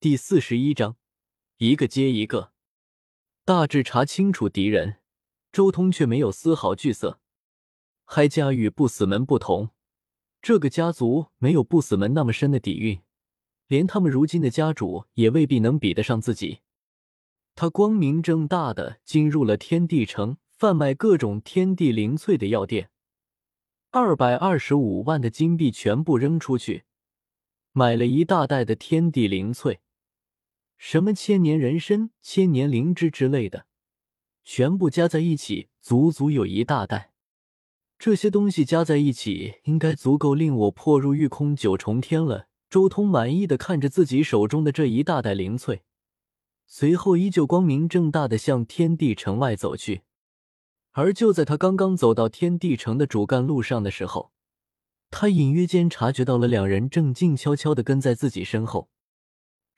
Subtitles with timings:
[0.00, 0.96] 第四十一章，
[1.56, 2.52] 一个接一个。
[3.44, 4.98] 大致查清楚敌人，
[5.50, 7.18] 周通却没有丝毫惧色。
[8.04, 9.70] 海家与不死门不同，
[10.40, 13.00] 这个家族没有不死门那么深的底蕴，
[13.66, 16.60] 连他们如今的家主也未必能比得上自己。
[17.56, 22.92] 他光明正大的进入了天地城，贩卖各种天地灵翠的药店，
[23.90, 26.84] 二百二十五万的金币全部扔出去，
[27.72, 29.80] 买了一大袋的天地灵翠。
[30.78, 33.66] 什么千年人参、千年灵芝之类的，
[34.44, 37.12] 全部加在一起，足足有一大袋。
[37.98, 42.46] 这些东西加在一起，应该足够令我破入御空九重天了。
[42.70, 45.82] 周通满意的看着自己手中的这一大袋灵翠，
[46.66, 50.02] 随后依旧光明正大的向天地城外走去。
[50.92, 54.32] 而就在他刚刚走到天地城的主干路上的时候，
[55.10, 58.90] 他隐约间察觉到了两人正静悄悄的跟在自己身后。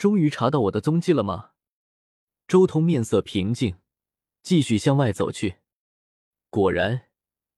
[0.01, 1.51] 终于查到我的踪迹了吗？
[2.49, 3.77] 周通面色平静，
[4.43, 5.57] 继续向外走去。
[6.49, 7.09] 果然，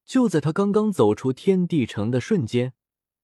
[0.05, 2.73] 就在他刚刚走出天地城的瞬间，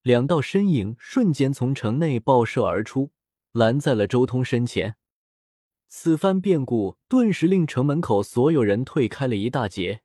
[0.03, 3.11] 两道身影瞬间从城内爆射而出，
[3.51, 4.95] 拦在了周通身前。
[5.89, 10.03] 此番变故顿时令城门口所有人退开了一大截，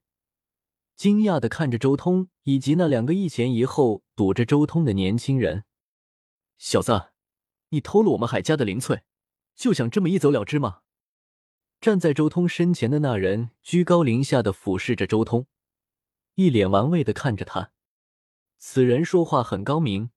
[0.96, 5.66] 惊讶的看着周通以及那两个一前一后堵着周通的年轻人。
[6.58, 7.13] 小子！
[7.74, 9.02] 你偷了我们海家的灵翠，
[9.56, 10.82] 就想这么一走了之吗？
[11.82, 15.48] 站在周通身前的那人居高临下的俯视着周通，
[16.36, 17.72] 一脸玩味的看着他。
[18.60, 20.12] 此人说话很高明，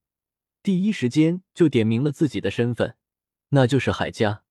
[0.61, 2.95] 第一时间就点明了自己的身份，
[3.49, 4.43] 那就是海家。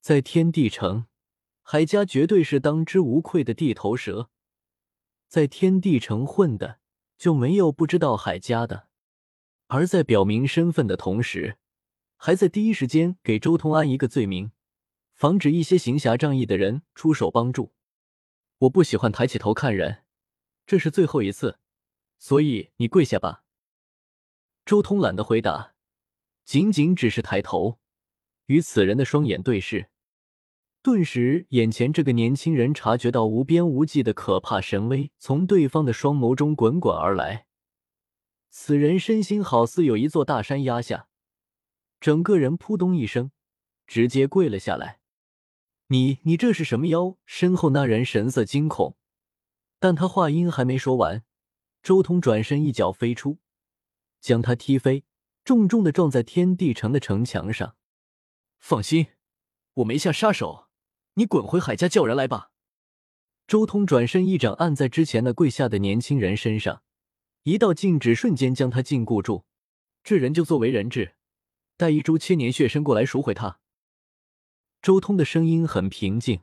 [0.00, 1.04] 在天地城，
[1.62, 4.30] 海家绝对是当之无愧的地头蛇，
[5.28, 6.78] 在天地城混的
[7.18, 8.88] 就没有不知道海家的。
[9.66, 11.58] 而在表明身份的同时，
[12.16, 14.50] 还在第一时间给周通安一个罪名，
[15.14, 17.72] 防止一些行侠仗义的人出手帮助。
[18.58, 20.04] 我不喜欢抬起头看人，
[20.66, 21.58] 这是最后一次，
[22.18, 23.44] 所以你跪下吧。
[24.64, 25.74] 周通懒得回答，
[26.44, 27.78] 仅仅只是抬头，
[28.46, 29.90] 与此人的双眼对视，
[30.82, 37.46] 顿时眼前这个年轻人察觉到无边无际的可怕神威从对方的双眸中滚滚而来，
[38.50, 41.08] 此人身心好似有一座大山压下。
[42.00, 43.30] 整个人扑通一声，
[43.86, 45.00] 直接跪了下来。
[45.88, 47.16] 你你这是什么妖？
[47.24, 48.96] 身后那人神色惊恐，
[49.78, 51.24] 但他话音还没说完，
[51.82, 53.38] 周通转身一脚飞出，
[54.20, 55.04] 将他踢飞，
[55.44, 57.76] 重重的撞在天地城的城墙上。
[58.58, 59.06] 放心，
[59.74, 60.66] 我没下杀手，
[61.14, 62.50] 你滚回海家叫人来吧。
[63.46, 66.82] 周通转身一掌按在之前那跪下的年轻人身上，
[67.44, 69.44] 一道禁止瞬间将他禁锢住。
[70.02, 71.14] 这人就作为人质。
[71.76, 73.60] 带一株千年血参过来赎回他。
[74.82, 76.42] 周通的声音很平静，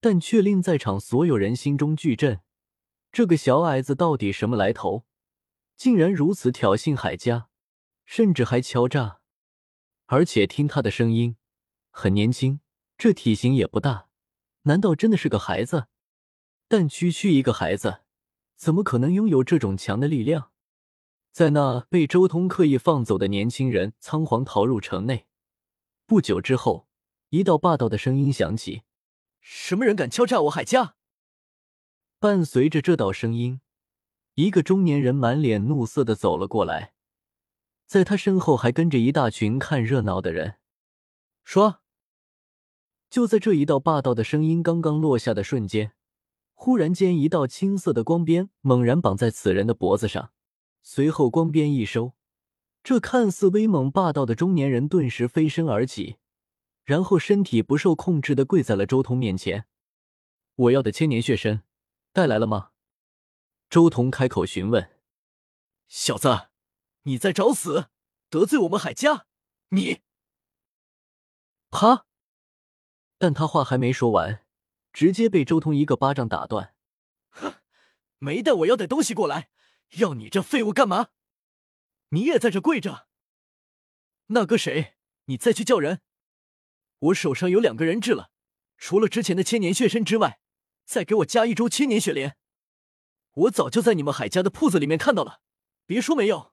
[0.00, 2.40] 但却令在场所有人心中巨震。
[3.10, 5.04] 这个小矮子到底什么来头？
[5.76, 7.48] 竟然如此挑衅海家，
[8.04, 9.20] 甚至还敲诈！
[10.06, 11.36] 而且听他的声音，
[11.90, 12.60] 很年轻，
[12.96, 14.08] 这体型也不大，
[14.62, 15.86] 难道真的是个孩子？
[16.68, 18.00] 但区区一个孩子，
[18.56, 20.52] 怎么可能拥有这种强的力量？
[21.32, 25.26] 在那被周通刻意放走的年轻人仓皇逃入城内，
[26.06, 26.88] 不久之后，
[27.28, 28.82] 一道霸道的声音响起
[29.40, 30.96] ：“什么人敢敲诈我海家？”
[32.18, 33.60] 伴随着这道声音，
[34.34, 36.94] 一个中年人满脸怒色的走了过来，
[37.86, 40.56] 在他身后还跟着一大群看热闹的人。
[41.44, 41.80] 说，
[43.08, 45.92] 就在这一道霸道的声音刚刚落下的瞬间，
[46.54, 50.32] 忽然间，一道青色的光鞭猛然绑在此人的脖子上。
[50.90, 52.14] 随后光鞭一收，
[52.82, 56.16] 这看似威猛霸道的中年人顿时飞身而起，
[56.82, 59.66] 然后身体不受控制的跪在了周通面前。
[60.54, 61.62] 我要的千年血参
[62.14, 62.70] 带来了吗？
[63.68, 64.90] 周彤开口询问。
[65.88, 66.48] 小子，
[67.02, 67.90] 你在找死？
[68.30, 69.26] 得罪我们海家，
[69.68, 70.00] 你……
[71.68, 72.06] 啪！
[73.18, 74.42] 但他话还没说完，
[74.94, 76.74] 直接被周通一个巴掌打断。
[77.28, 77.56] 哼，
[78.16, 79.50] 没带我要的东西过来。
[79.96, 81.08] 要你这废物干嘛？
[82.10, 83.08] 你也在这跪着？
[84.28, 84.94] 那个谁，
[85.24, 86.02] 你再去叫人。
[86.98, 88.30] 我手上有两个人质了，
[88.76, 90.40] 除了之前的千年血参之外，
[90.84, 92.36] 再给我加一株千年雪莲。
[93.32, 95.40] 我早就在你们海家的铺子里面看到了，
[95.86, 96.52] 别说没有。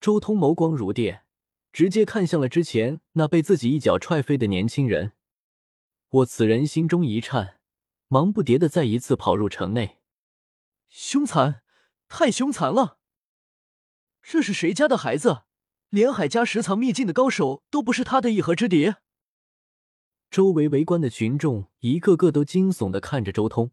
[0.00, 1.26] 周通眸光如电，
[1.72, 5.12] 直接看向了之前那被自己一脚踹飞的年轻人。
[6.08, 7.60] 我此人心中一颤，
[8.08, 10.00] 忙不迭的再一次跑入城内，
[10.88, 11.63] 凶残。
[12.08, 12.98] 太凶残了！
[14.22, 15.44] 这是谁家的孩子？
[15.90, 18.94] 连海家十藏秘境的高手都不是他的一合之敌。
[20.28, 23.70] 周围围观的群众一个个都惊悚的看着周通，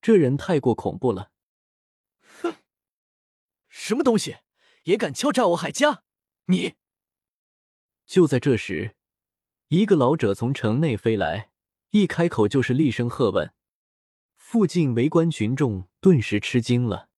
[0.00, 1.30] 这人太过恐怖了。
[2.42, 2.56] 哼，
[3.68, 4.38] 什么东西
[4.84, 6.02] 也敢敲诈我海家？
[6.46, 6.74] 你！
[8.04, 8.96] 就在这时，
[9.68, 11.50] 一个老者从城内飞来，
[11.90, 13.52] 一开口就是厉声喝问。
[14.36, 17.08] 附近围观群众顿时吃惊了，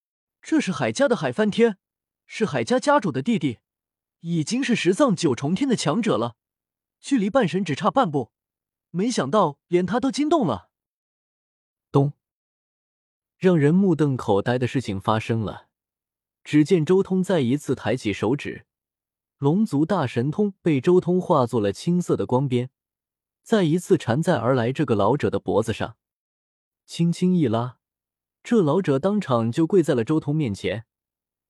[0.49, 1.77] 这是海家的海翻天，
[2.25, 3.59] 是海家家主的弟弟，
[4.21, 6.37] 已经是十藏九重天的强者了，
[6.99, 8.31] 距离半神只差半步，
[8.89, 10.71] 没想到连他都惊动了。
[11.91, 12.13] 咚！
[13.37, 15.67] 让人目瞪口呆的事情发生了，
[16.43, 18.65] 只见周通再一次抬起手指。
[19.37, 22.71] 龙族大神通被周通化作了青色的光边，
[23.43, 25.97] 再一次缠在而来这个老者的脖子上，
[26.87, 27.77] 轻轻一拉，
[28.49, 30.87] 这老者当场就跪在了周通面前。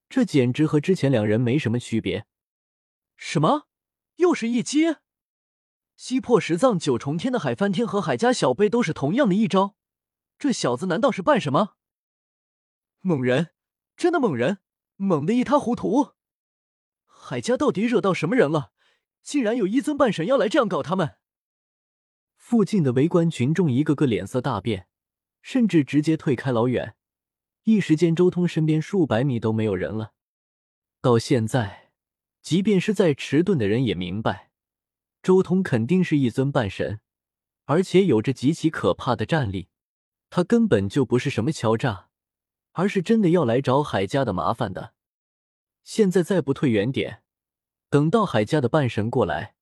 [0.10, 2.26] 这简直和之前两人没什么区别。
[3.16, 3.68] 什么？
[4.18, 4.98] 又是一击？
[5.96, 9.78] 击破十藏九重天的海翻天和海家小辈都是同样的一招，
[10.38, 11.78] 这小子难道是扮什么？
[13.00, 13.52] 猛人，
[13.96, 14.58] 真的猛人，
[14.98, 16.16] 猛的一塌糊涂。
[17.06, 18.74] 海家到底惹到什么人了？
[19.24, 21.16] 竟然有一尊半神要来这样搞他们！
[22.36, 24.90] 附近的围观群众一个个脸色大变，
[25.42, 26.96] 甚至直接退开老远。
[27.64, 30.14] 一时间，周通身边数百米都没有人了。
[31.02, 31.92] 到现在，
[32.42, 34.52] 即便是在迟钝的人也明白，
[35.22, 37.02] 周通肯定是一尊半神，
[37.66, 39.70] 而且有着极其可怕的战力。
[40.30, 42.10] 他根本就不是什么敲诈，
[42.74, 44.94] 而是真的要来找海家的麻烦的。
[45.84, 47.24] 现在再不退远点，
[47.90, 49.56] 等到海家的半神过来，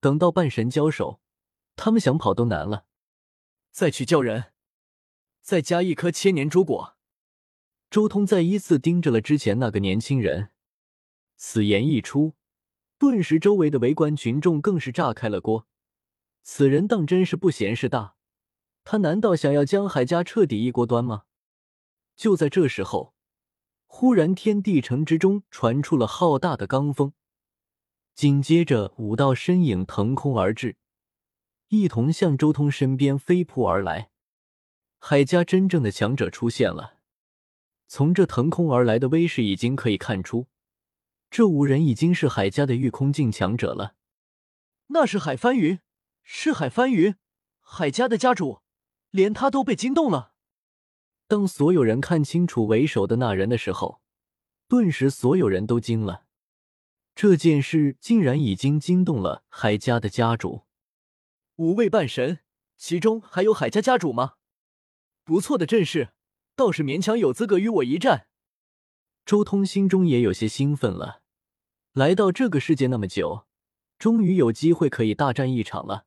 [0.00, 1.20] 等到半神交手，
[1.76, 2.86] 他们想跑都难了。
[3.72, 4.52] 再去叫人，
[5.44, 6.96] 再加一颗千年珠果。
[7.90, 10.48] 周通再一次盯着了之前那个年轻人，
[11.36, 12.32] 此言一出，
[12.98, 15.68] 顿时周围的围观群众更是炸开了锅。
[16.42, 18.16] 此人当真是不嫌事大，
[18.84, 21.24] 他难道想要将海家彻底一锅端吗？
[22.16, 23.12] 就在这时候。
[23.86, 27.12] 忽然，天地城之中传出了浩大的罡风，
[28.14, 30.78] 紧接着五道身影腾空而至，
[31.68, 34.10] 一同向周通身边飞扑而来。
[35.06, 36.96] 海家真正的强者出现了。
[37.86, 40.46] 从这腾空而来的威势，已经可以看出，
[41.30, 43.96] 这五人已经是海家的御空境强者了。
[44.86, 45.78] 那是海翻云，
[46.22, 47.16] 是海翻云，
[47.60, 48.62] 海家的家主，
[49.10, 50.32] 连他都被惊动了。
[51.28, 54.00] 当所有人看清楚为首的那人的时候，
[54.68, 56.24] 顿时所有人都惊了。
[57.14, 60.62] 这件事竟然已经惊动了海家的家主。
[61.56, 62.38] 五位半神，
[62.78, 64.36] 其中还有海家家主吗？
[65.24, 66.10] 不错的阵势，
[66.54, 68.26] 倒是勉强有资格与我一战。
[69.24, 71.22] 周通心中也有些兴奋了。
[71.94, 73.46] 来到这个世界那么久，
[73.98, 76.04] 终于有机会可以大战一场了。